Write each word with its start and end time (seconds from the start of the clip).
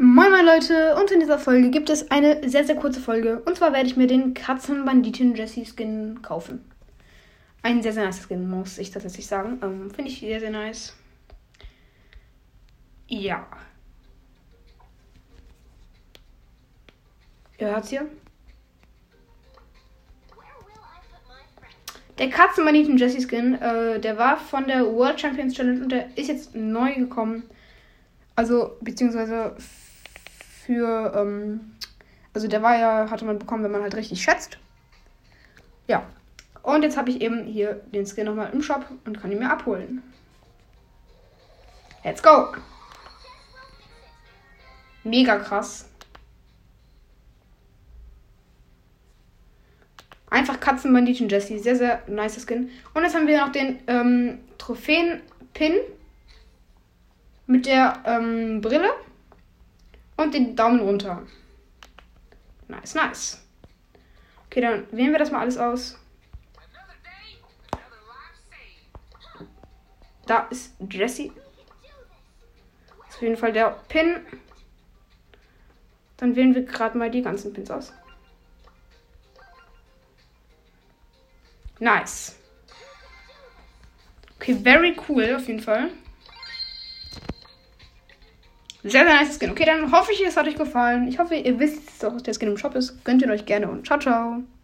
Moin 0.00 0.30
moin 0.30 0.46
Leute 0.46 0.94
und 0.94 1.10
in 1.10 1.18
dieser 1.18 1.40
Folge 1.40 1.70
gibt 1.70 1.90
es 1.90 2.08
eine 2.12 2.48
sehr 2.48 2.62
sehr 2.62 2.76
kurze 2.76 3.00
Folge 3.00 3.42
und 3.44 3.56
zwar 3.56 3.72
werde 3.72 3.88
ich 3.88 3.96
mir 3.96 4.06
den 4.06 4.32
Katzenbanditin 4.32 5.34
Jessie 5.34 5.66
Skin 5.66 6.22
kaufen. 6.22 6.64
Ein 7.62 7.82
sehr 7.82 7.92
sehr 7.92 8.04
nice 8.04 8.22
Skin 8.22 8.48
muss 8.48 8.78
ich 8.78 8.92
tatsächlich 8.92 9.26
sagen, 9.26 9.58
ähm, 9.60 9.90
finde 9.90 10.12
ich 10.12 10.20
sehr 10.20 10.38
sehr 10.38 10.52
nice. 10.52 10.94
Ja. 13.08 13.44
Ihr 17.58 17.66
hört's 17.66 17.90
hier? 17.90 18.06
Der 22.18 22.30
Katzenbanditin 22.30 22.98
Jessie 22.98 23.26
Skin, 23.26 23.54
äh, 23.60 23.98
der 23.98 24.16
war 24.16 24.36
von 24.36 24.68
der 24.68 24.86
World 24.86 25.20
Champions 25.20 25.54
Challenge 25.54 25.82
und 25.82 25.90
der 25.90 26.16
ist 26.16 26.28
jetzt 26.28 26.54
neu 26.54 26.94
gekommen. 26.94 27.42
Also, 28.36 28.76
beziehungsweise 28.80 29.56
für, 30.68 31.14
ähm, 31.16 31.72
also 32.34 32.46
der 32.46 32.62
war 32.62 32.78
ja, 32.78 33.10
hatte 33.10 33.24
man 33.24 33.38
bekommen, 33.38 33.64
wenn 33.64 33.70
man 33.70 33.80
halt 33.80 33.94
richtig 33.94 34.22
schätzt. 34.22 34.58
Ja. 35.86 36.06
Und 36.62 36.82
jetzt 36.82 36.98
habe 36.98 37.08
ich 37.08 37.22
eben 37.22 37.44
hier 37.44 37.80
den 37.86 38.04
Skin 38.04 38.26
nochmal 38.26 38.50
im 38.52 38.60
Shop 38.60 38.84
und 39.06 39.18
kann 39.18 39.32
ihn 39.32 39.38
mir 39.38 39.50
abholen. 39.50 40.02
Let's 42.04 42.22
go! 42.22 42.48
Mega 45.04 45.38
krass. 45.38 45.88
Einfach 50.28 50.60
Katzenbanditen 50.60 51.30
Jesse. 51.30 51.58
Sehr, 51.58 51.76
sehr 51.76 52.02
nice 52.08 52.44
Skin. 52.44 52.68
Und 52.92 53.04
jetzt 53.04 53.14
haben 53.14 53.26
wir 53.26 53.40
noch 53.40 53.52
den 53.52 53.78
ähm, 53.86 54.40
Trophäen-Pin 54.58 55.76
mit 57.46 57.64
der 57.64 58.02
ähm, 58.04 58.60
Brille 58.60 58.90
und 60.18 60.34
den 60.34 60.54
Daumen 60.54 60.80
runter. 60.80 61.22
Nice, 62.66 62.94
nice. 62.94 63.42
Okay, 64.46 64.60
dann 64.60 64.86
wählen 64.92 65.12
wir 65.12 65.18
das 65.18 65.30
mal 65.30 65.40
alles 65.40 65.56
aus. 65.56 65.98
Da 70.26 70.40
ist 70.50 70.74
Jesse. 70.90 71.26
Ist 73.08 73.16
auf 73.16 73.22
jeden 73.22 73.36
Fall 73.36 73.52
der 73.52 73.70
Pin. 73.88 74.26
Dann 76.18 76.36
wählen 76.36 76.54
wir 76.54 76.64
gerade 76.64 76.98
mal 76.98 77.10
die 77.10 77.22
ganzen 77.22 77.52
Pins 77.52 77.70
aus. 77.70 77.92
Nice. 81.78 82.36
Okay, 84.36 84.54
very 84.54 84.96
cool 85.08 85.36
auf 85.36 85.46
jeden 85.46 85.60
Fall. 85.60 85.90
Sehr, 88.82 88.90
sehr 88.90 89.04
nice 89.04 89.36
Skin. 89.38 89.50
Okay, 89.50 89.64
dann 89.64 89.92
hoffe 89.92 90.12
ich, 90.12 90.24
es 90.24 90.36
hat 90.36 90.46
euch 90.46 90.56
gefallen. 90.56 91.08
Ich 91.08 91.18
hoffe, 91.18 91.34
ihr 91.34 91.58
wisst, 91.58 92.02
dass 92.02 92.22
der 92.22 92.34
Skin 92.34 92.48
im 92.48 92.56
Shop 92.56 92.74
ist. 92.74 93.04
Gönnt 93.04 93.22
ihr 93.22 93.30
euch 93.30 93.44
gerne 93.44 93.68
und 93.68 93.86
ciao, 93.86 93.98
ciao. 93.98 94.42